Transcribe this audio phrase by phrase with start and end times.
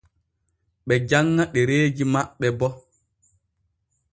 [0.85, 2.67] Ɓe janŋa ɗereeji maɓɓe bo.